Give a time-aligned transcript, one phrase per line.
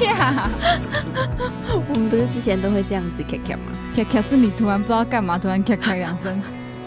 [0.00, 0.48] 咔。
[1.88, 3.72] 我们不是之前都会这样子咔咔吗？
[3.94, 6.42] 咔咔是你突然不知道干嘛，突然咔咔两声。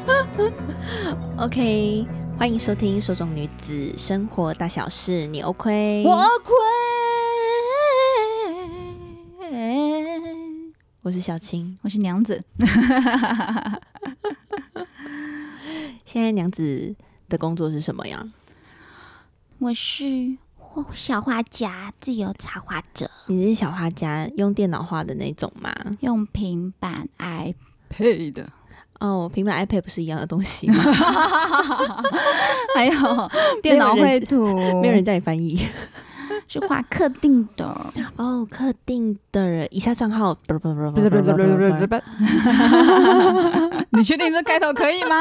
[1.37, 2.07] OK，
[2.37, 6.03] 欢迎收听《手中女子生活大小事》，你 OK？
[6.05, 6.53] 我亏。
[11.01, 12.43] 我是小青，我是娘子。
[16.05, 16.95] 现在娘子
[17.27, 18.25] 的工作是什么呀？
[19.59, 20.37] 我是
[20.93, 23.09] 小画家，自由插画者。
[23.27, 25.73] 你是小画家，用电脑画的那种吗？
[26.01, 28.45] 用平板 iPad。
[28.99, 30.75] 哦，平板 iPad 不是一样的东西吗？
[32.75, 33.31] 还有
[33.61, 35.67] 电脑绘图，没有人叫你翻译。
[36.47, 37.65] 是画客定的
[38.15, 39.65] 哦，客定的。
[39.67, 41.33] 以下账号，不不不不不不
[41.79, 41.95] 不不。
[43.91, 45.15] 你确定这开头可以吗？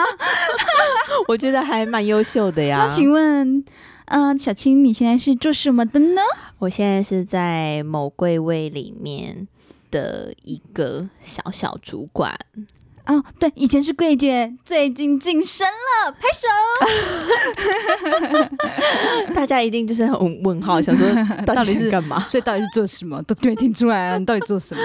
[1.29, 2.79] 我觉得还蛮优秀的呀。
[2.81, 3.65] 那请问，
[4.07, 6.21] 嗯、小青，你现在是做什么的呢？
[6.59, 9.49] 我现在是在某柜位里面
[9.91, 12.39] 的一个小小主管。
[13.07, 16.47] 哦，对，以前是柜姐，最近晋升了，拍手！
[19.35, 21.07] 大家一定就是很问号， 想说
[21.45, 22.25] 到底是干嘛？
[22.29, 23.21] 所以到底是做什么？
[23.25, 24.19] 都没听出来啊！
[24.19, 24.83] 你到底做什么？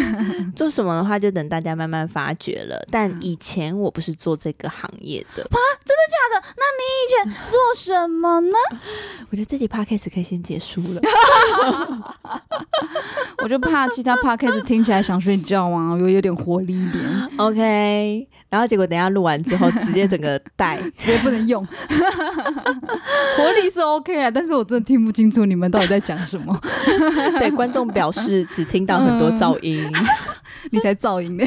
[0.54, 2.86] 做什么的话，就等大家慢慢发掘了。
[2.90, 5.56] 但以前我不是做这个行业的啊！
[5.84, 6.46] 真的假的？
[6.56, 8.56] 那你以前做什么呢？
[9.30, 11.00] 我觉得这集 podcast 可以先结束了。
[13.42, 17.04] 我就怕其他 podcast 听起来想睡觉啊，有有点活力一点。
[17.36, 21.66] OK，然后结果等一下录完之后，直接整个带， 直接不能用。
[23.36, 26.58] 活力是 OK 啊，但是我真的听不清楚你们到底在讲什么。
[27.38, 30.06] 对，观众表示只听到很多噪音，嗯、
[30.70, 31.44] 你才噪音呢。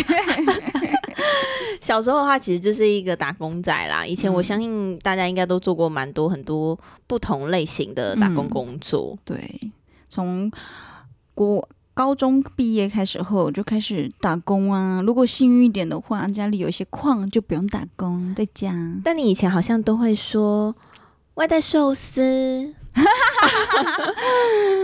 [1.79, 4.05] 小时候的话，其实就是一个打工仔啦。
[4.05, 9.13] 以前我相信大家应该都做过蛮多很多不同类型的打工工作。
[9.13, 9.59] 嗯、对，
[10.09, 10.51] 从
[11.33, 11.67] 国。
[11.97, 18.71] 高中毕业开始后就开始打工啊，如果幸运一点的话，家里有一些矿就不用打工，在家。
[19.03, 20.75] 但你以前好像都会说
[21.33, 22.71] 外带寿司，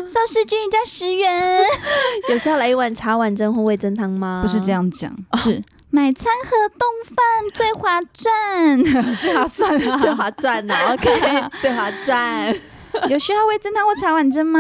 [0.08, 1.64] 寿司君一家十元，
[2.32, 4.42] 有需要来一碗茶碗蒸或味增汤吗？
[4.44, 7.16] 不是这样讲，哦、是买餐盒冻饭
[7.54, 8.84] 最划算，
[9.22, 12.56] 最划算，最划算呢？OK，最划算。
[13.10, 14.60] 有需要味噌汤或茶碗蒸吗？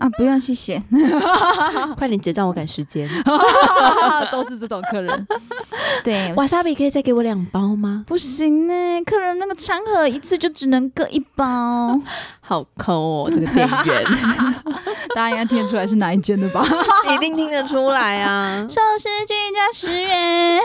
[0.00, 0.82] 啊，不用，谢谢。
[1.96, 3.08] 快点结账，我赶时间。
[4.30, 5.26] 都是这种客人。
[6.04, 8.04] 对，瓦萨比可以再给我两包吗？
[8.06, 12.00] 不行呢，客人那个餐盒一次就只能各一包。
[12.40, 14.04] 好抠哦，这个店员。
[15.14, 16.64] 大家应该听得出来是哪一间的吧？
[17.14, 18.64] 一定听得出来啊！
[18.68, 20.60] 寿司君一家十元，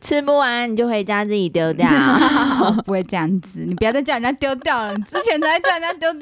[0.00, 1.88] 吃不完你就回家自己丢掉。
[2.84, 4.92] 不会这样子，你不要再叫人家丢掉了。
[4.94, 6.21] 你之前才叫人家丢掉。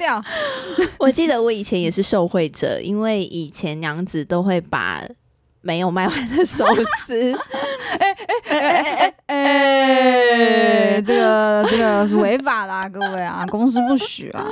[0.99, 5.01] 我记得我以前也是受贿者，因为以前娘子都会把
[5.61, 6.65] 没有卖完的寿
[7.05, 7.33] 司，
[7.99, 8.11] 哎
[8.47, 9.13] 哎哎哎
[10.95, 14.45] 哎，这个这个是违法啦，各位啊，公司不许啊。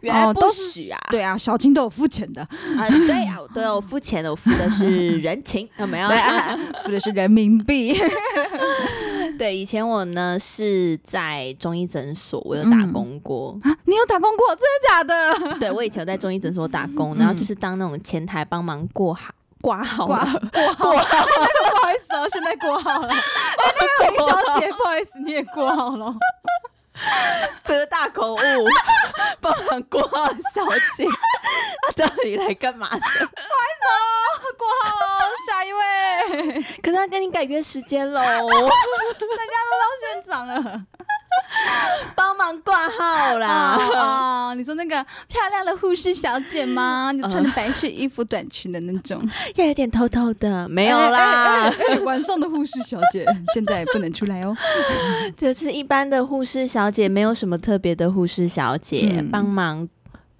[0.00, 1.00] 原来不许啊！
[1.10, 6.08] 对啊，小青都有付钱的啊，对啊，我都有付钱的，我付的是人情，有没有？
[6.08, 7.96] 对啊，付的是人民币。
[9.38, 13.78] 对，以前我呢是在中医诊所，我有打工过、嗯、啊。
[13.84, 14.46] 你有打工过？
[14.56, 15.58] 真的假的？
[15.58, 20.38] 对，我以前有在中医诊所打工，然后就是当那种前台帮忙过好挂号、 挂号。
[20.40, 23.08] 那个不好意思哦，现在挂号了。
[23.08, 26.14] 哎，那个林小姐，不好意思，你也挂号了。
[27.64, 28.38] 这个大口误，
[29.40, 30.64] 帮忙挂号小
[30.96, 31.04] 姐，
[31.82, 33.00] 她到底来干嘛的？
[33.00, 36.62] 不好意思哦，挂号哦，下一位。
[36.82, 40.82] 可是他跟你改约时间喽， 大家都到现场了。
[42.14, 43.48] 帮忙挂号啦！
[43.48, 47.10] 啊、哦，你说那个漂亮的护士小姐吗？
[47.12, 49.22] 你穿着白色衣服、短裙的那种，
[49.56, 51.72] 要有点偷偷的，没有啦。
[52.04, 54.56] 晚上的护士小姐现在不能出来哦。
[55.36, 59.88] 就是一般的护士小姐，没有什么特别的护士小姐帮、嗯、忙。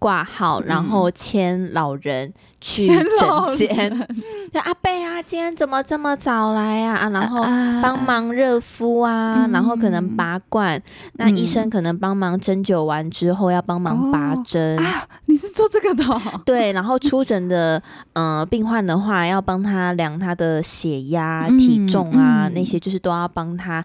[0.05, 2.31] 挂号，然后牵老人
[2.61, 3.91] 去诊间。
[4.53, 7.09] 就阿贝啊，今天怎么这么早来啊？
[7.09, 7.43] 然后
[7.83, 10.79] 帮忙热敷啊，然后可能拔罐。
[11.15, 14.79] 那医生可能帮忙针灸完之后要帮忙拔针。
[14.79, 16.05] 啊，你是做这个的？
[16.45, 23.83] 对，然后出诊的呃病患的话，要帮他量他的血压、体重啊，那些就是都要帮他。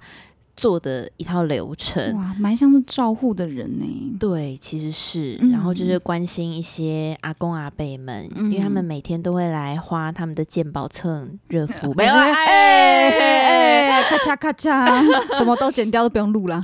[0.59, 3.85] 做的一套流程，哇，蛮像是照护的人呢。
[4.19, 11.94] 对，其实是，嗯、然后就是关心一些阿公阿伯们，嗯、因为他们每天都会来花他们的健保蹭热敷。
[11.95, 16.62] 没有，哎哎哎，咔嚓咔嚓，什么都剪掉都不用录啦。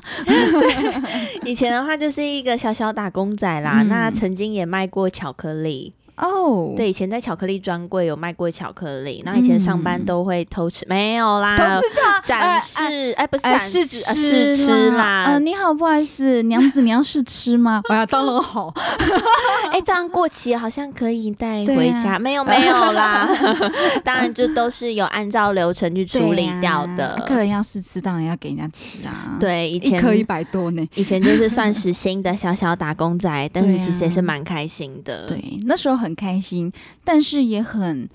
[1.46, 5.94] 以前的话就是一个小小打工仔啦，嗯、那曾经也卖过巧克力。
[6.18, 11.88] 哦，对，以前在巧克力专柜有卖过巧克力，然后以前上班都会偷吃，没有啦，偷吃
[12.24, 15.26] 展示，哎，不是展示，试吃啦。
[15.28, 17.82] 嗯，你好，不好意思，娘子，你要试吃吗？
[17.90, 18.74] 哎呀，当然好。
[19.72, 23.28] 哎，这样过期好像可以带回家，没有没有啦，
[24.04, 27.22] 当然就都是有按照流程去处理掉的。
[27.28, 29.36] 客人要试吃，当然要给人家吃啊。
[29.40, 35.26] 对，以前一颗一百多呢，以前就是算是新的小小打工仔，但是其实也是蛮开心的。
[35.28, 36.72] 对，那时候很开心，
[37.04, 38.08] 但是也很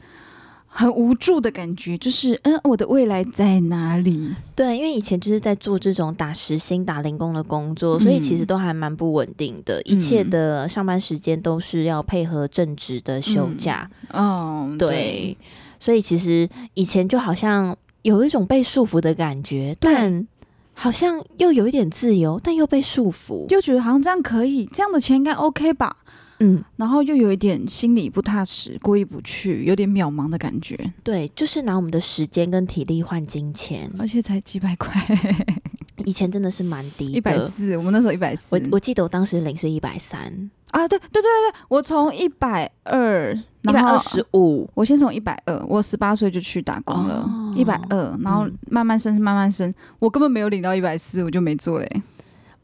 [0.67, 4.33] 很无助的感觉，就是嗯，我的未来在哪里？
[4.55, 9.81] 对，因为以前就是在做这种打时薪、打零工的工作，所以其实都还蛮不稳定的。
[9.81, 13.91] 嗯、一切的上班时间都是要配合正职的休假。
[14.13, 15.37] 嗯、哦，对，对，
[15.81, 20.25] 所以其实以前就好像有一种被束缚的感觉，但
[20.73, 25.97] 好像又有一点自由，但又被束缚，又觉得好像这样可以，这样的钱应该 OK 吧。
[26.41, 30.77] 嗯，然后又有一点心里不踏实，过意不去，有点渺茫的感觉。
[31.05, 34.91] 对，就是拿我们的时间跟体力换金钱，而且才几百块，
[36.07, 37.77] 以前真的是蛮低的，一百四。
[37.77, 40.51] 我们那时候一百四，我我记得我当时领是一百三。
[40.71, 52.03] 啊，对对对对对，我从一百二，一百二十五，我先从一百二，我十八岁就去打工了，一百二，然后慢慢升，慢慢升，我根本没有领到一百四，我就没做嘞。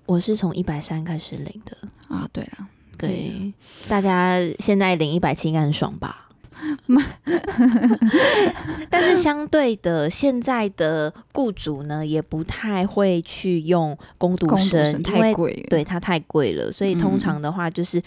[0.06, 1.76] 我是从一百三开始领的。
[2.08, 2.69] 啊，对了。
[2.98, 3.52] 对，
[3.88, 6.22] 大家现在领一百七应该很爽吧？
[8.88, 18.02] 但是相对的，现在的雇主呢，也不太会去用工读生，太贵，对他太贵了，所以通常的话就是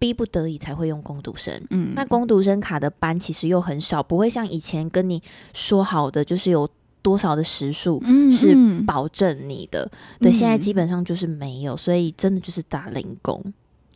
[0.00, 1.54] 逼不得已才会用工读生。
[1.70, 5.22] 嗯，那工读生卡的班其实又很少，不会像以前跟你
[5.54, 6.68] 说好的，就是有
[7.02, 8.02] 多少的时数
[8.32, 9.84] 是保证你的。
[9.84, 13.40] 嗯嗯、对，现在基本上就是没有，所以真的就是打零工。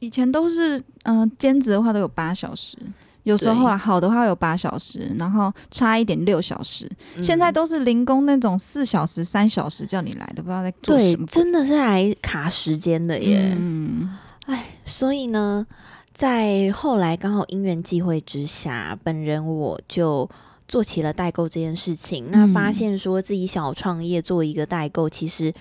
[0.01, 2.77] 以前都是，嗯、呃，兼职的话都有八小时，
[3.25, 6.91] 有时候啊好的话有八小时，然后差一点六小时。
[7.17, 11.27] 嗯、现在都是零工那种四小时、三小时叫你来的，不知道在做什么。
[11.27, 13.55] 对，真的是来卡时间的耶。
[13.59, 14.17] 嗯，
[14.47, 15.67] 哎，所以呢，
[16.13, 20.29] 在后来刚好因缘际会之下，本人我就
[20.67, 22.27] 做起了代购这件事情。
[22.29, 25.53] 嗯、那发现说自己小创业做一个代购，其实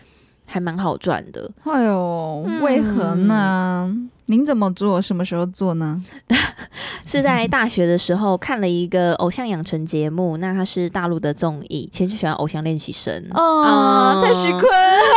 [0.48, 1.52] 还蛮好赚的。
[1.66, 3.86] 哎呦，为何呢？
[3.88, 5.02] 嗯您怎么做？
[5.02, 6.04] 什么时候做呢？
[7.08, 14.62] 是在大学的时候看了一个偶像养成节目， 那它是大陆的综艺，以前就喜欢偶像练习生哦，蔡徐坤，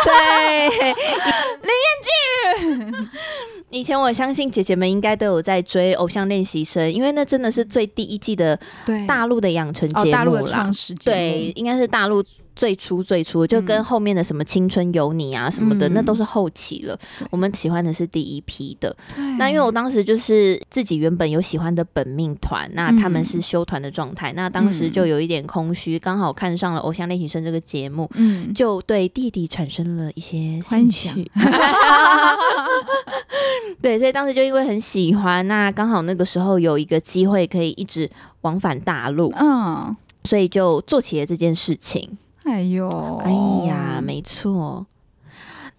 [0.04, 0.68] 对，
[1.62, 3.08] 林彦俊。
[3.70, 8.58] 以前我相信姐姐们应该都有在追偶像练习生，因为那真的是最第一季的
[9.06, 12.22] 大陆的养成节目啦，大陆的创始，对，应该是大陆。
[12.56, 16.98] 最初最初就跟后面的什么青春有你啊什么的，嗯、那都是后期了。
[17.30, 18.94] 我们喜欢的是第一批的。
[19.16, 19.24] 对。
[19.38, 31.30] 那因为我当时就是自己原本有喜欢的本命团，那他们是休团的状态，嗯、那当时就有一点空虚，刚好看上了《偶像练习生》这个节目，嗯，就对弟弟产生了一些兴趣。
[33.82, 38.08] 对，所以当时就因为很喜欢，那刚好那个时候有一个机会可以一直
[38.42, 42.18] 往返大陆，嗯，所以就做起了这件事情。
[42.44, 42.88] 哎呦，
[43.24, 43.30] 哎
[43.66, 44.86] 呀，没错。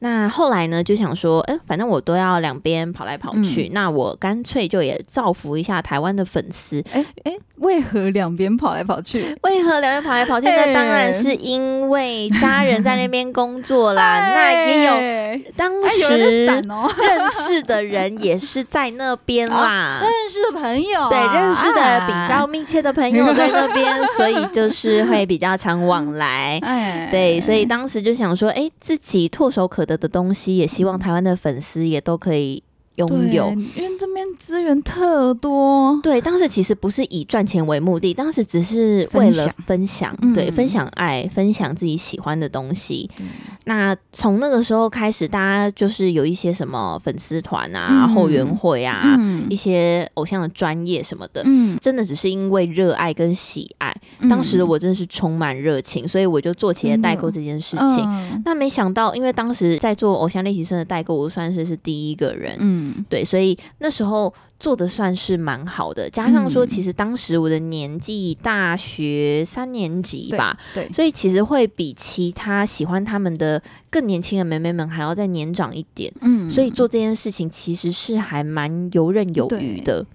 [0.03, 6.83] 那后来呢，就想说，哎，反正我都要两边跑来跑去，嗯、那我干脆就也造福一下台湾的粉丝。
[6.91, 9.37] 哎哎，为何两边跑来跑去？
[9.43, 10.47] 为何两边跑来跑去？
[10.47, 14.31] 那当然是因为家人在那边工作啦。
[14.33, 26.59] 那也有当时认识的人也是在那边啦，哦、认识的朋友，对，认识的比较密切的朋友在那边，哎、所以就是会比较常往来。
[26.63, 32.63] 哎，对，所以当时就想说，哎，自己唾手可得的东西，也希望台湾的粉丝也都可以
[32.95, 35.99] 拥有，因为这边资源特多。
[36.03, 43.09] 对，当时其实不是以赚钱为目的，当时只是为了分享，分享对，嗯、分享爱，分享自己喜欢的东西。
[43.19, 43.27] 嗯、
[43.65, 53.95] 那从那个时候开始，大家就是有一些什么粉丝团啊、后援会啊，嗯、一些偶像的专业什么的，嗯、真的只是因为热爱跟喜爱。
[54.19, 58.03] 嗯、当时的我真的是充满热情，所以我就做起了代购这件事情。
[58.05, 62.57] 嗯、那没想到，因为当时在做偶像练习生的代购，我算是是第一个人。
[62.59, 80.05] 嗯嗯，对，所以那时候做的算是蛮好的，加上说，其实当时我的年纪大学三年级吧，对，对，所以其实会比其他喜欢他们的更年轻的妹妹们还要再年长一点，嗯，所以做这件事情其实是还蛮游刃有余的。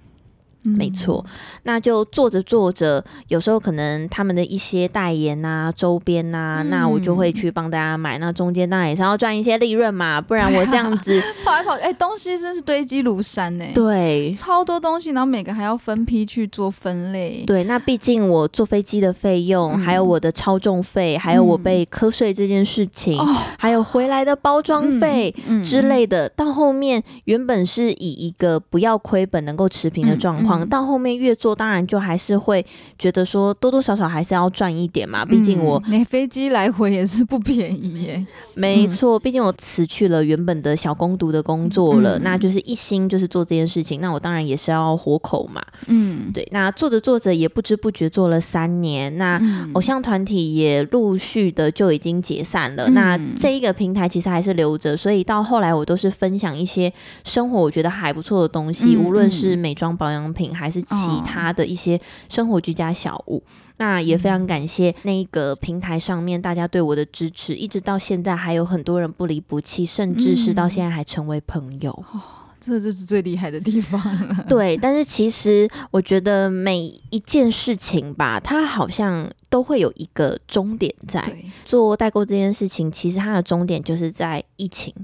[0.70, 1.24] 没错，
[1.64, 8.18] 那就做着做着，有时候可能他们的一些代言啊、周边呐、啊，嗯、那我就会去帮大家买。
[8.18, 13.64] 那中间当然也是要赚一些利润嘛，不然我这样子、啊、跑来跑去，哎、欸，东西真是堆积如山呢。
[13.74, 17.44] 对，超多东西，然后每个还要分批去做分类。
[17.46, 30.55] 对，那毕竟我坐飞机的费用，嗯、还有我的超重费，还有我被瞌睡这件事情，嗯、还有回来的包装费之类的，到后面原本是以一个不要亏本、能够持平的状况。
[30.64, 32.64] 到后面越做，当然就还是会
[32.98, 35.24] 觉得说多多少少还是要赚一点嘛。
[35.24, 38.26] 毕竟我那、嗯、飞机来回也是不便宜耶。
[38.54, 44.00] 没错，毕竟我辞去了原本的小工读的工作了，嗯、那就是一心就是做这件事情。
[44.00, 45.62] 那我当然也是要活口嘛。
[45.88, 46.48] 嗯，对。
[46.52, 49.40] 那做着做着也不知不觉做了三年，那
[49.74, 52.88] 偶像团体也陆续的就已经解散了。
[52.88, 56.90] 嗯、那这一个平台其实还是留着，所以到后来我都是分享一些
[57.24, 60.46] 生活我觉得还不错的东西，嗯、无论是美妆保养品。
[60.56, 63.42] 还是其他的一些生活居家小物，哦、
[63.78, 71.92] 那也非常感谢那个平台上面大家对我的支持，一直到现在还有很多人不离不弃，甚至是到现在还成为朋友。
[72.14, 72.22] 嗯、哦，
[72.60, 74.44] 这就是最厉害的地方了。
[74.48, 76.78] 对，但是其实我觉得每
[77.10, 81.36] 一件事情吧，它好像都会有一个终点在。
[81.64, 84.94] 做代购这件事情，其实它的终点就是在疫情。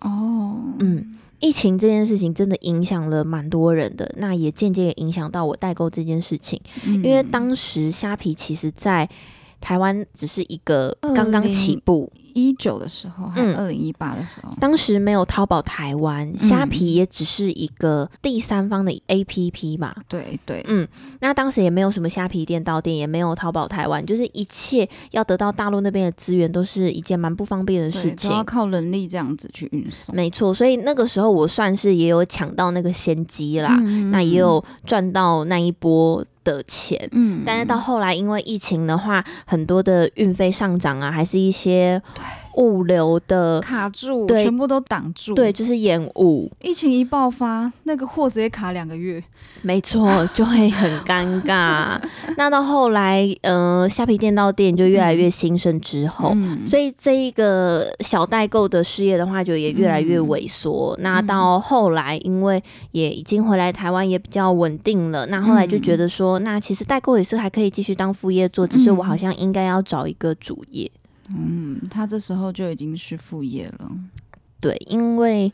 [0.00, 1.18] 哦，嗯。
[1.44, 9.06] 疫情这件事情真的影响了蛮多人的，那也间接也影响到我代购这件事情，嗯、因为当时虾皮其实在
[9.60, 12.10] 台湾只是一个刚刚起步。
[12.34, 19.94] 一九的时候，还二零一八的时候，当时没有淘宝台湾，虾皮也只是一个第三方的 APP 嘛。
[20.08, 20.86] 对对，嗯，
[21.20, 30.14] 那当时也没有什么虾皮店到店，也没有淘宝台湾，就是一切要得到大陆那边的资源，都是一件蛮不方便的事情，要靠人力这样子去运送。
[30.14, 37.08] 没错，所以那个时候我算是也有抢到那个先机啦，嗯、那也有赚到那一波的钱。
[37.12, 42.00] 嗯，但是到后来因为疫情的话，很多的运费上涨啊，还是一些。
[42.56, 46.50] 物流的卡住，对全部都挡住，对，就是延误。
[46.62, 49.22] 疫情一爆发，那个货直接卡两个月，
[49.62, 52.00] 没错，就会很尴尬。
[52.36, 60.94] 那到后来，呃，虾皮店到店就越来越兴盛之后，嗯、所以这一个小代购的事业的话，就也越来越萎缩。
[60.98, 65.26] 嗯、那到后来，因为也已经回来台湾，也比较稳定了。
[65.26, 70.90] 那后来就觉得说，嗯、那其实代购也是还可以继续当副业做，只是我好像应该要找一个主业。
[71.28, 73.90] 嗯，他这时候就已经是副业了。
[74.60, 75.52] 对，因为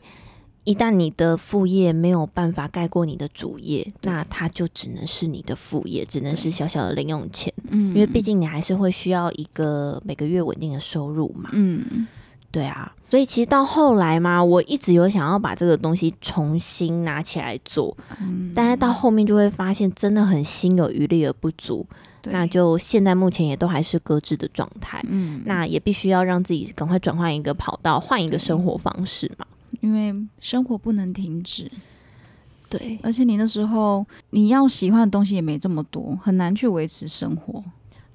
[0.63, 7.53] 一旦你的副业没有办法盖过你的主业，那它就只能是你的副业，只能是小小的零用钱。
[7.69, 11.49] 嗯，因为毕竟你还是会需要一个每个月稳定的收入嘛。
[11.53, 12.07] 嗯，
[12.51, 12.95] 对啊。
[13.11, 21.85] 所以其实到后来嘛，我一直有想要把这个东西重新拿起来做，嗯，但是到后面就会发现真的很心有余力而不足。
[22.21, 22.31] 对。
[22.31, 29.45] 那就现在目前也都还是搁置的状态，嗯，那也必须要让自己赶快转换一个跑道，换一个生活方式嘛，
[29.81, 31.69] 因为生活不能停止，
[32.69, 37.61] 对，而且你那时候你要喜欢的东西也没这么多，很难去维持生活，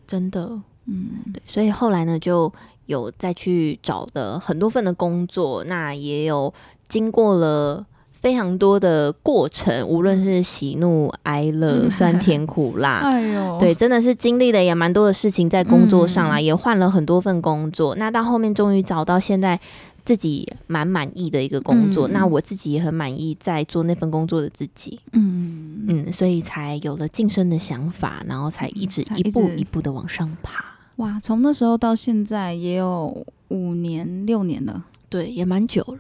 [0.06, 2.52] 真的，嗯，对，所以后来呢，就
[2.86, 6.52] 有再去找的很多份的工作，那也有
[6.88, 7.86] 经过了。
[8.18, 17.94] 非常多的过程，无论是喜怒哀乐、 酸甜苦辣，哎呦，对，真的是经历了也蛮多的事情在工作上啦，嗯、也换了很多份工作。
[17.94, 19.60] 那到后面终于找到现在
[20.04, 24.98] 自己蛮满意的一个工作，嗯、那我自己也很满意在做那份工作的自己。
[25.12, 30.64] 嗯嗯，所以才有了晋升的想法，然后才一直一步一步的往上爬。
[30.96, 35.98] 哇，从那时候到现在也有五年六年了，对，也蛮久了。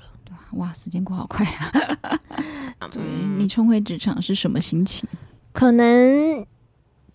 [0.52, 1.70] 哇，时间过好快啊！
[2.90, 3.02] 对，
[3.36, 5.06] 你重回职场是什么心情？
[5.52, 6.46] 可能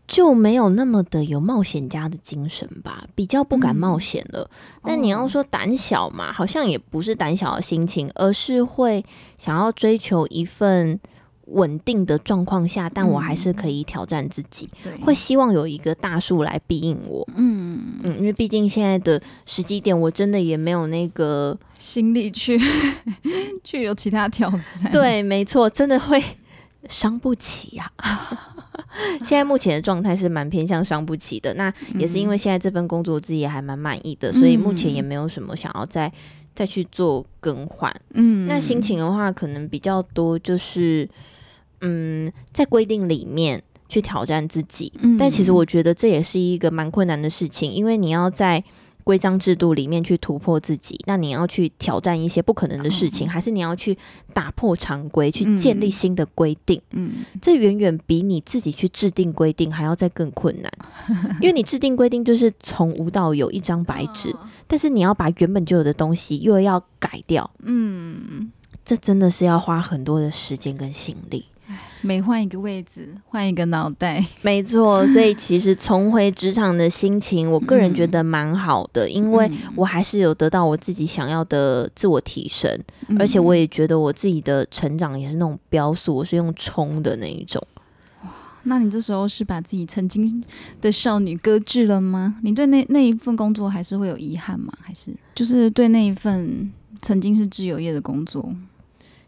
[0.08, 4.48] 就没有那么的有冒险家的精神吧，比较不敢冒险了。
[4.52, 9.04] 嗯、但你要说胆小嘛，哦、好像也不是胆小的心情，而是会
[9.40, 11.00] 想要追求一份。
[11.52, 14.70] 稳定的状况下，但我还是可以挑战自己。
[14.86, 17.28] 嗯、会希望有一个大树来庇应我。
[17.36, 22.60] 嗯嗯，因为毕竟现在的时机点，我真的也没有那个心力去
[23.64, 24.92] 去有其他挑战。
[24.92, 26.24] 对，没错，真的会
[26.88, 28.56] 伤不起呀、啊。
[29.20, 31.54] 现在目前的状态是蛮偏向伤不起的。
[31.56, 36.12] 那也是因为现在这份工作我自己也还蛮满意的，嗯、所以目前也没有什么想要再
[36.56, 37.94] 再去做更换。
[38.14, 41.08] 嗯，那心情的话，可能比较多就是。
[41.82, 48.64] 嗯，在规定里面去挑战自己，嗯，但其实我觉得这也是一个蛮困难的事情，因为你要在
[49.04, 53.98] 规章制度里面去突破自己，那你要去挑战一些不可能的事情，哦、还是你要去
[54.32, 56.80] 打破常规，去建立新的规定？
[56.92, 57.12] 嗯，
[57.42, 60.72] 这远远比你自己去制定规定还要再更困难，
[61.42, 68.52] 因为你制定规定就是从无到有一张白纸，哦、但是你要把原本就有的东西又要改掉，嗯，
[68.86, 71.46] 这真的是要花很多的时间跟心力。
[72.02, 75.06] 每换一个位置，换一个脑袋， 没错。
[75.08, 82.76] 所以其实重回职场的心情，我个人觉得蛮好的，嗯、因为我还是有得到我自己想要的自我提升，
[83.08, 87.62] 嗯、而且我也觉得我自己的成长也是那种飙速，我是用冲的那一种。
[88.24, 88.32] 哇，
[88.64, 90.44] 那你这时候是把自己曾经
[90.82, 92.38] 的少女搁置了吗？
[92.42, 94.74] 你对那那一份工作还是会有遗憾吗？
[94.82, 96.72] 还是就是对那一份
[97.04, 98.54] 曾经是自由业的工作，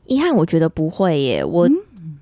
[0.08, 0.36] 遗憾？
[0.36, 1.70] 我觉得不会耶，我。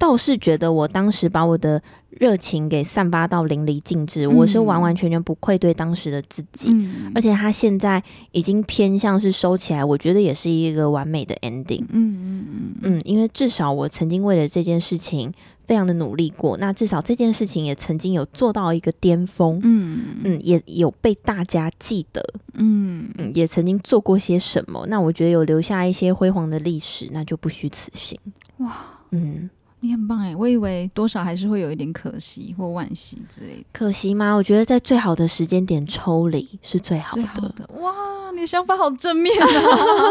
[0.01, 11.85] 嗯倒是觉得我当时把我的热情给散发到淋漓尽致，嗯、我是完完全全不愧对当时的自己，嗯、而且他现在已经偏向是收起来，我觉得也是一个完美的 ending。
[11.89, 19.61] 嗯嗯嗯嗯，因为至少我曾经为了这件事情非常的努力过，那至少这件事情也曾经有做到一个巅峰。
[19.63, 22.21] 嗯嗯，也有被大家记得。
[22.55, 28.19] 嗯嗯，也曾经做过些什么，那我觉得有留下一些辉煌的历史，那就不虚此行。
[28.57, 28.75] 哇，
[29.11, 29.49] 嗯。
[29.83, 33.65] 你很棒哎，我以为多少还是会有一点可惜或惋惜之类的。
[33.73, 34.33] 可惜吗？
[34.35, 37.23] 我觉得在最好的时间点抽离是最好的。
[37.23, 37.67] 好的。
[37.81, 37.91] 哇，
[38.35, 39.47] 你想法好正面啊！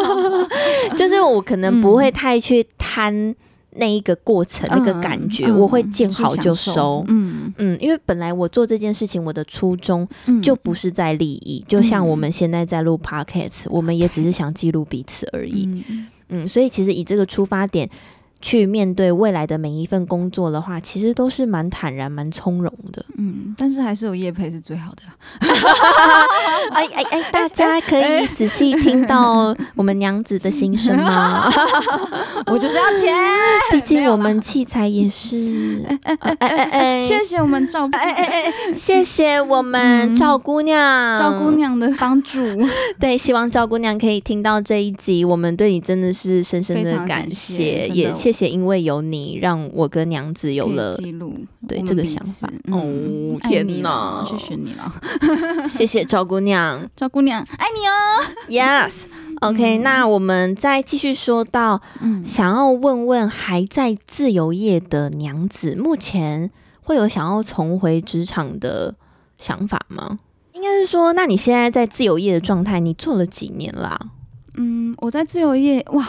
[0.98, 3.32] 就是我可能不会太去贪
[3.76, 7.04] 那一个过程、嗯、那个感觉，嗯、我会见好就收。
[7.06, 10.08] 嗯嗯，因为本来我做这件事情，我的初衷
[10.42, 11.64] 就不是在利益。
[11.64, 15.84] 嗯、就像我们现在在录 Podcast，、嗯、我们也只是想记录彼此而已。
[15.88, 17.88] 嗯，嗯，所以其实以这个出发点。
[18.40, 23.04] 去面对未来的每一份工作的话，其实都是蛮坦然、蛮从容的。
[23.18, 25.14] 嗯，但是还是有业配是最好的啦。
[26.72, 31.52] 哎哎哎，大家可以仔细听到我们娘子的心声吗？
[32.46, 33.14] 我就是要钱，
[33.70, 35.84] 毕竟我们器材也是。
[35.86, 42.40] 哎哎哎哎哎，谢谢我们赵，哎哎哎，谢谢我们赵姑娘，赵姑娘的帮助。
[42.98, 48.29] 对，希望赵姑娘可以听到这一集，我们对你真的是深深的感谢，也谢。
[48.30, 51.34] 谢谢，因为有你，让我跟娘子有了记录，
[51.66, 52.48] 对这个想法。
[52.70, 54.24] 哦，天哪！
[54.24, 54.92] 谢谢你了，
[55.68, 57.90] 谢谢赵姑娘， 赵姑娘爱你哦。
[58.48, 61.80] Yes，OK，那我们再继续说到，
[62.24, 66.50] 想要问问还在自由业的娘子，目前
[66.82, 68.94] 会有想要重回职场的
[69.38, 70.20] 想法吗？
[70.52, 73.98] 应该是说，那你现在在自由业的状态，你做了几年啦？
[74.54, 76.06] 嗯，我在自由业，哇。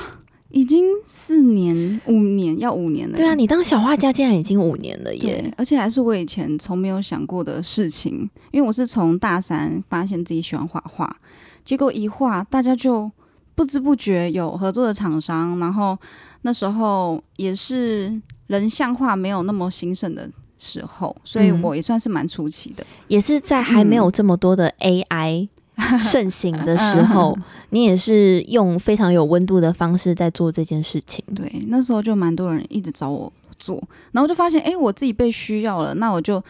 [0.51, 3.15] 已经四年、五年，要五年了。
[3.15, 5.53] 对啊，你当小画家竟然已经五年了耶！
[5.57, 8.29] 而且还是我以前从没有想过的事情。
[8.51, 11.15] 因为我是从大三发现自己喜欢画画，
[11.63, 13.09] 结果一画，大家就
[13.55, 15.57] 不知不觉有合作的厂商。
[15.59, 15.97] 然后
[16.41, 22.83] 那时候也是人像画没有那么兴盛的时候，所以我也算是蛮出奇的。
[23.07, 25.47] 也是在还没有这么多的 AI。
[25.99, 27.37] 盛行的时候，
[27.69, 31.23] 你也是用非常有温度的方式在做这件事情。
[31.35, 36.43] 对，那时候就蛮多人一直找我做，然后就发现，哎，我自己被需要了，那我就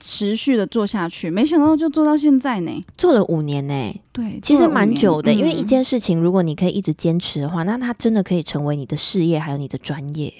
[0.00, 1.30] 持续的做下去。
[1.30, 4.00] 没想到就做到现在呢，做了五年呢。
[4.12, 10.32] 对，其实蛮久的，因为一件事情，如果你可以一直坚持的话，那它真的可以成为你的事业，还有你的专业。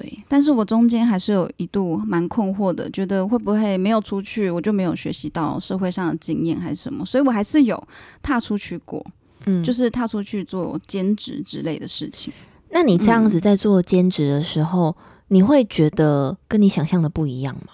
[0.00, 7.82] 对，但是我中间还是有一度蛮困惑的，觉得会不会没有出去，我就没有学习到社会上的经验还是什么，所以我还是有
[8.22, 9.04] 踏出去过，
[9.46, 12.32] 嗯，就是踏出去做兼职之类的事情。
[12.70, 14.94] 那你这样子在做兼职的时候，嗯、
[15.28, 17.72] 你会觉得跟你想象的不一样吗？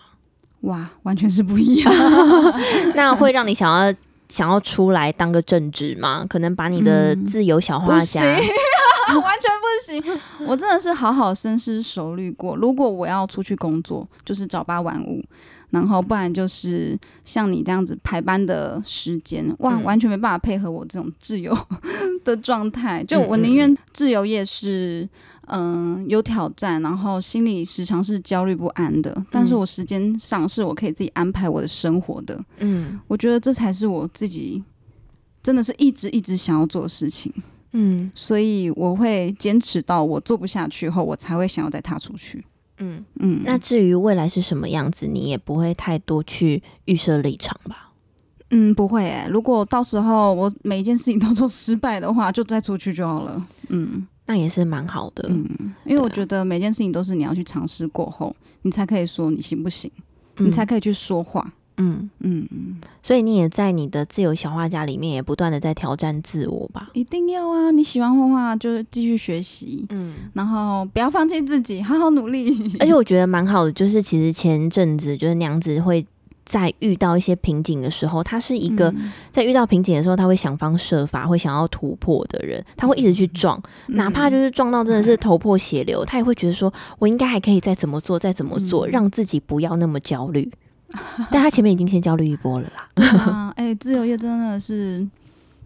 [0.63, 1.93] 哇，完全是不一样。
[2.97, 3.95] 那会让你想要
[4.31, 6.25] 想要出来当个正职吗？
[6.27, 8.23] 可能把你的自由小画家。
[8.23, 8.41] 嗯
[9.21, 12.57] 完全不行，我真的是好好深思熟虑过。
[12.57, 15.23] 如果我要出去工作，就是早八晚五，
[15.71, 21.57] 然后不然就是像你这样子排班的时间，哇，完全没办法配合我这种自由
[22.25, 23.03] 的状态。
[23.05, 25.09] 就我宁愿自由业是，
[25.49, 32.41] 嗯，有挑战，然后心里时常是焦虑不安的，但是我时间上是我可以自己安排我的生活的。
[32.59, 34.63] 嗯，我觉得这才是我自己
[35.43, 37.33] 真的是一直一直想要做的事情。
[37.77, 42.45] 嗯，所以我会坚持到我做不下去后，我才会想要再踏出去。
[42.79, 47.93] 嗯嗯，那至于未来是什么样子，你也不会太多去预设立场吧？
[48.51, 49.29] 嗯，不会诶、欸。
[49.29, 53.47] 如果到时候我每一件事情都做失败的话，就再出去就好了。
[53.69, 55.27] 嗯，那也是蛮好的。
[55.29, 59.91] 嗯，因为我觉得每件事情都是你要去尝试过后，你才可以说你行不行，
[60.37, 61.53] 嗯、你才可以去说话。
[61.77, 66.91] 嗯嗯嗯，所以你也在你的自由小画家里面也不断的在挑战自我吧？
[66.93, 67.71] 一定要啊！
[67.71, 72.49] 你喜欢画画就继续学习，嗯，然后不要放弃自己，好好努力。
[72.79, 76.07] 而且我觉得蛮好的，就是其实前阵子就是娘子会
[76.45, 78.95] 在遇到一些瓶颈的时候，他是一个
[79.33, 90.51] 在遇到瓶颈的时候，他会想方设法会想要突破的人，他会一直去撞，哪怕就是撞到真的是头破血流，他也会觉得说我应该还可以再怎么做，再怎么做，让自己不要那么焦虑。
[91.31, 92.89] 但他前面已经先焦虑一波了啦。
[92.95, 95.07] 对啊，哎、欸，自由业真的是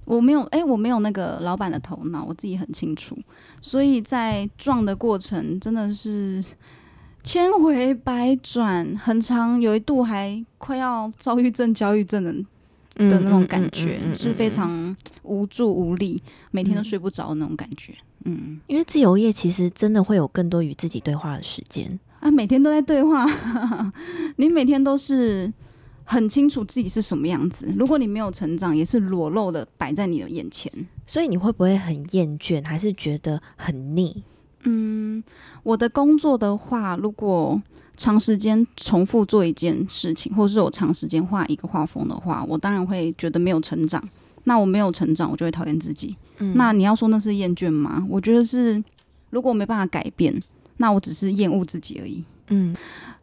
[0.06, 3.16] 我没有，哎、欸，我没有那个老板的头脑，我自己很清楚。
[3.60, 6.42] 所以在撞的过程真的是
[7.22, 12.32] 千回百转，很长，有一度还快要躁郁症、焦虑症的
[13.08, 17.92] 的那种感觉，是非常无助无力，每天都睡不着的那种感觉。
[18.24, 21.98] 嗯，因为自由业其实真的会有更多与自己对话的时间。
[22.20, 23.24] 啊，每天都在对话，
[24.36, 25.52] 你每天都是
[26.04, 27.72] 很清楚自己是什么样子。
[27.76, 30.72] 如果你没有成长，也是裸露的摆在你的眼前。
[31.06, 34.22] 所以你会不会很厌倦，还是觉得很腻？
[34.64, 35.22] 嗯，
[35.62, 37.62] 我的工作的话，如果
[37.96, 44.02] 长时间重复做一件事情，或是我长时间画一个画风的话，我当然会觉得没有成长。
[44.44, 46.16] 那我没有成长，我就会讨厌自己。
[46.38, 48.04] 嗯，那你要说那是厌倦吗？
[48.08, 48.82] 我觉得是，
[49.30, 50.34] 如果我没办法改变。
[50.78, 52.24] 那我只是厌恶自己而已。
[52.48, 52.74] 嗯，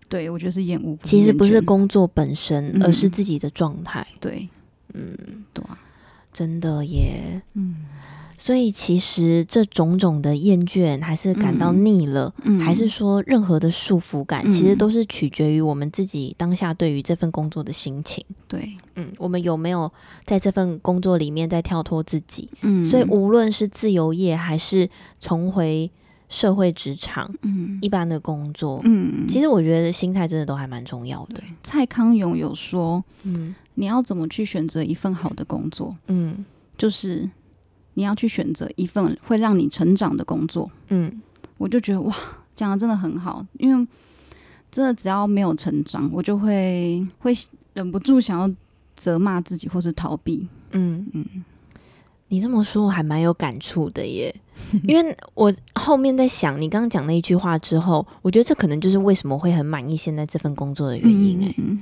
[0.07, 0.95] 对，我觉得是厌恶。
[1.01, 4.05] 其实不是工作本身，嗯、而是自己的状态。
[4.19, 4.47] 对，
[4.93, 5.17] 嗯，
[5.51, 5.79] 对啊，
[6.31, 7.41] 真的耶。
[7.55, 7.77] 嗯，
[8.37, 18.23] 所以其实这种种的厌倦，还是感到腻了，嗯、还是说任何的束缚感，嗯、其实都是取决于我们自己当下对于这份工作的心情。
[18.47, 19.91] 对，嗯，我们有没有
[20.23, 22.47] 在这份工作里面在跳脱自己？
[22.61, 24.87] 嗯，所以无论是自由业，还是
[25.19, 25.89] 重回。
[26.27, 31.41] 社会职场，嗯，一般的工作，嗯，其实我觉得心态真的都还蛮重要的。
[31.63, 35.95] 蔡康永有说，嗯，你要怎么去选择一份好的工作？
[36.07, 36.43] 嗯，
[36.77, 37.29] 就是
[37.93, 40.69] 你要去选择一份会让你成长的工作。
[40.89, 41.21] 嗯，
[41.57, 42.15] 我就觉得哇，
[42.55, 43.87] 讲的真的很好，因为
[44.71, 47.33] 真的只要没有成长，我就会会
[47.73, 48.51] 忍不住想要
[48.95, 50.47] 责骂自己或是逃避。
[50.71, 51.25] 嗯嗯。
[52.27, 54.33] 你这么说，我还蛮有感触的耶。
[54.87, 61.53] 因为我后面在想你刚刚讲那一句话之后，我觉得这可能就是为什么会很满意现在这份工作的原因哎。
[61.57, 61.79] 嗯，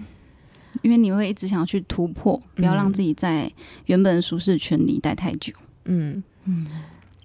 [0.82, 3.52] 因为你会一直想要去突破，不要让自己在
[3.86, 5.54] 原本的舒适圈里待太久。
[5.86, 6.66] 嗯嗯，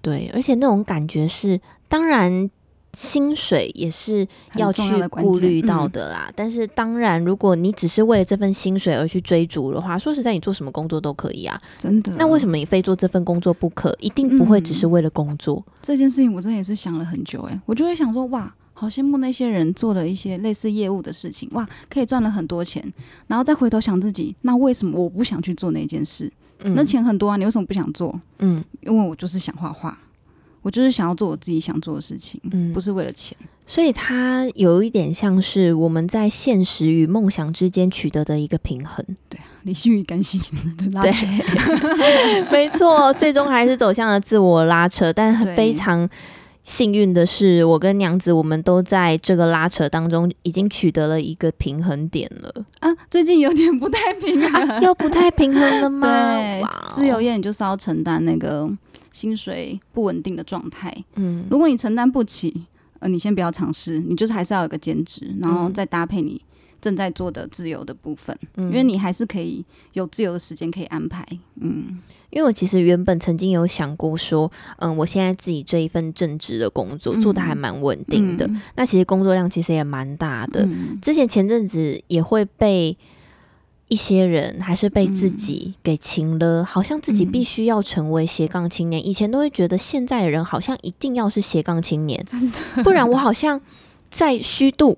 [0.01, 2.49] 对，而且那种感觉是，当然。
[2.93, 12.13] 薪水也是要去顾虑到的啦，嗯、但是当然，如果你只是为了这份薪水而去追逐的话，说实在，你做什么工作都可以啊，真的。
[12.17, 13.95] 那为什么你非做这份工作不可？
[13.99, 15.63] 一定不会只是为了工作。
[15.67, 22.83] 嗯、这件事情我真的也是想了很久，诶，我就会想说，哇，好羡慕那些人做了一些类似业务的事情，哇，可以赚了很多钱，
[23.27, 26.31] 然后再回头想自己，那为什么我不想去做那件事？
[26.61, 28.19] 嗯、那钱很多啊，你为什么不想做？
[28.39, 29.97] 嗯，因为我就是想画画。
[30.69, 40.39] 我就是想要做我自己想做的事情，嗯，不是为了钱，所以它有一点像是我们在现实与梦想之间取得的一个平衡，对啊，理性与感性
[40.93, 41.25] 拉扯，
[41.97, 46.07] 对， 没错，最终还是走向了自我拉扯，但非常
[46.63, 56.07] 幸运的是，我跟娘子我们都在这个拉扯当中已经取得了一个平衡点了啊，最近有点不太平衡，啊、又不太平衡了 吗？
[56.37, 58.69] 对自由业你就是要承担那个。
[59.19, 62.67] 薪水不稳定的状态，嗯，如果你承担不起，
[62.99, 66.41] 呃，你先不要尝试，你就是还是要有个兼职，然后再搭配你
[66.79, 71.25] 正在做的自由的部分，嗯，因为你还是可以有自由的时间可以安排，
[71.59, 82.97] 嗯，因为我其实原本曾经有想过说，嗯，我现在自己这一份正职的工作做的还蛮稳定的，嗯，那其实工作量其实也蛮大的，嗯，之前前阵子也会被。
[83.89, 89.01] 一些人还是被自己给擒了，嗯、好像自己必须要成为斜杠青年。
[89.01, 93.59] 嗯、以前都会觉得现在的人好像一定要是斜杠青年，真的，不然我好像
[94.11, 94.97] 在虚度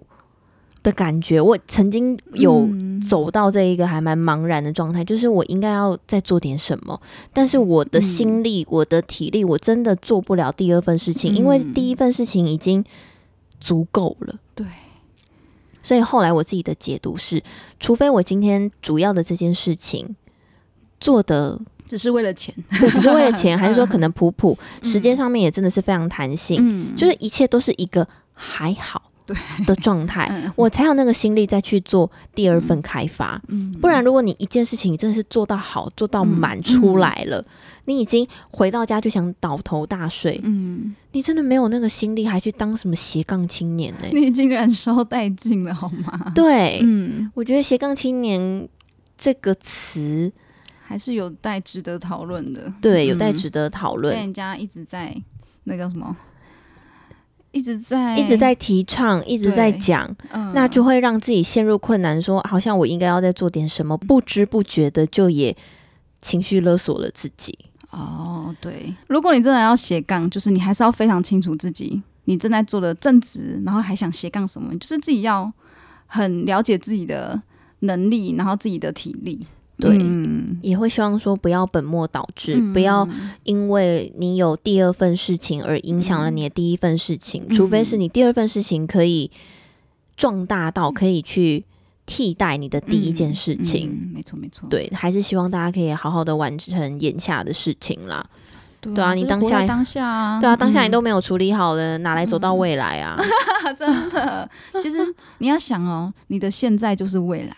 [0.84, 1.40] 的感觉。
[1.40, 2.68] 我曾经有
[3.08, 7.02] 走到这一个还蛮茫然的状态，嗯、就是我应该要再做点什么，
[7.34, 12.84] 但是我的心力、嗯、我的体力，我真的做不了第二份事情，嗯、因为第一份事情已经
[13.60, 14.36] 足够了。
[14.54, 14.66] 对。
[15.84, 17.42] 所以后来我自己的解读是，
[17.80, 20.16] 除非我今天主要的这件事情
[21.00, 29.11] 做的只是为了钱， 对，只是为了钱， 还是说可能普普，时间上面也真的是非常弹性，嗯，就是一切都是一个还好，对
[29.66, 33.42] 的状态，我才有那个心力再去做第二份开发。
[33.48, 37.44] 嗯，不然如果你一件事情真的是做到好，做到满出来了，
[37.86, 40.40] 你已经回到家就想倒头大睡。
[40.44, 44.08] 嗯，你真的没有那个心力还去当什么斜杠青年呢？
[44.14, 46.32] 你已经燃烧殆尽了，好吗？
[46.36, 48.68] 对，嗯，我觉得斜杠青年
[49.18, 50.32] 这个词。
[50.84, 54.14] 还是有待值得讨论的，对，有待值得讨论。
[54.14, 55.16] 被人家一直在
[55.64, 56.14] 那个什么，
[57.52, 65.56] 一直在一直在提倡，一直在讲，嗯，那就会让自己陷入困难，说好像我应该要再做点什么，不知不觉的就也
[66.22, 67.58] 情绪勒索了自己。
[67.90, 75.52] 哦，对，如果你真的要斜杠，就是你还是要非常清楚自己你正在做的正职，然后还想斜杠什么，就是自己要
[76.06, 77.42] 很了解自己的
[77.80, 79.46] 能力，然后自己的体力。
[79.82, 83.08] 对，嗯、也会希望说不要本末倒置，嗯、不要
[83.44, 89.30] 因为你有第二份事情而影响了你的第一份事情，嗯、除非是你第二份事情可以
[90.16, 91.66] 壮大到可以去
[92.06, 93.90] 替代你的第一件事情。
[93.90, 98.26] 嗯嗯、没错没错，对，还是希望大家可以好好的完成眼下的事情啦。
[98.82, 103.16] 对啊，你当下当下啊，对啊，当下你都没有处理好了，哪来走到未来啊？
[103.64, 104.50] 嗯、 真的，
[104.82, 104.98] 其实
[105.38, 107.56] 你要想哦，你的现在就是未来。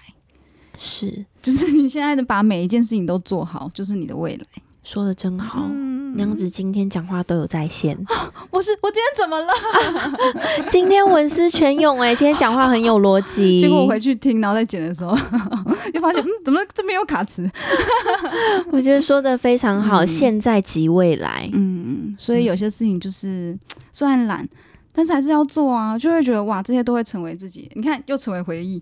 [0.78, 4.46] 是，就是你现在的把每一件事情都做好，就是你的未来。
[4.84, 7.98] 说的真好，嗯、娘子今天讲话都有在线。
[8.52, 9.48] 我是我今天怎么了？
[9.98, 10.14] 啊、
[10.70, 13.62] 今天文思泉涌哎，今天讲话很有逻辑。
[13.62, 15.16] 结果我回去听，然后在剪的时候，
[15.94, 17.50] 又发现嗯，怎么这边有卡词？
[18.74, 21.50] 我觉得说的非常好，嗯、现在即未来。
[21.54, 23.58] 嗯，所以有些事情就是
[23.94, 24.46] 虽然懒。
[24.96, 27.70] 但是还是要做啊，就会觉得哇，这些都会成为自己。
[27.74, 28.82] 你看，又成为回忆，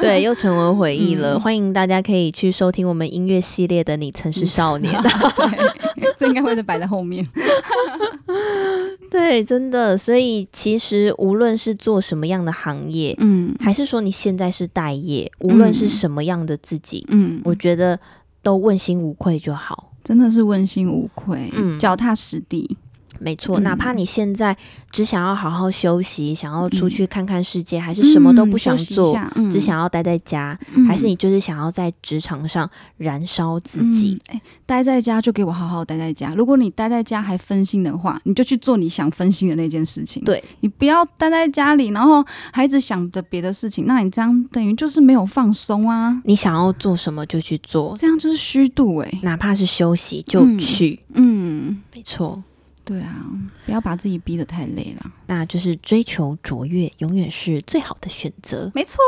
[0.00, 1.34] 对， 又成为回忆了。
[1.34, 4.92] 嗯、欢迎大家可以去收听我们音乐系列的《你曾是少年》，
[6.00, 7.28] 对，这应该会是摆在后面。
[9.10, 9.98] 对，真的。
[9.98, 18.00] 所以其实无论是做什么样的行业，嗯，还是说你现在是待业，无论是什么样的自己，嗯，我觉得
[18.42, 19.92] 都问心无愧就好。
[20.02, 22.78] 真的是问心无愧，嗯，脚踏实地。
[23.18, 24.56] 没错，哪怕你现在
[24.90, 29.16] 只想要好好休息，想要出去看看世界，还是什么都不想做，
[29.50, 34.18] 只想要待在家，还是你就是想要在职场上燃烧自己？
[34.28, 36.32] 哎，待在家就给我好好待在家。
[36.36, 40.24] 如果你待在家还分心的话，你就去做你想分心的那件事情。
[40.24, 46.20] 对，你不要待在家里，然后还一直想着别的事情，那你这样等于就是没有放松啊。
[46.24, 49.18] 你想要做什么就去做，这样就是虚度哎。
[49.22, 52.42] 哪怕是休息就去，嗯，没错。
[52.84, 53.24] 对啊，
[53.64, 55.10] 不要把自己逼得太累了。
[55.26, 58.70] 那就是追求卓越，永远是最好的选择。
[58.74, 58.98] 没错。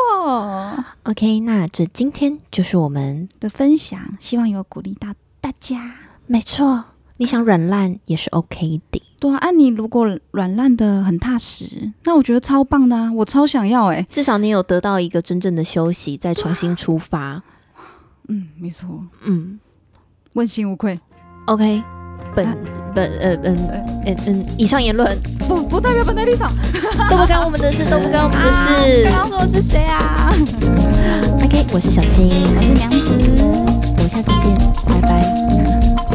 [1.03, 5.97] OK，那这今天就是我们的分享，希望有鼓励到大家。
[6.27, 6.85] 没错，
[7.17, 9.03] 你想软烂也是 OK 的。
[9.19, 14.03] 对啊，你如果软烂的很踏实，那我觉得超棒的啊，我超想要哎。
[14.11, 17.43] 至少你有得到一个真正的休息，再重新出发。
[18.29, 19.05] 嗯，没错。
[19.23, 19.59] 嗯，
[20.35, 21.01] 问心无愧。
[21.47, 21.94] OK。
[22.35, 22.47] 本
[22.95, 23.59] 本呃嗯
[24.07, 25.17] 嗯嗯，以上言论
[25.49, 26.53] 不不代表本台立场，
[27.11, 29.07] 都不干我们的事，都不干我们的事。
[29.09, 30.33] 啊、刚刚说的是谁啊
[31.43, 32.97] ？OK，我是小青，我是娘子，
[33.97, 34.55] 我们下次见，
[34.87, 36.14] 拜拜。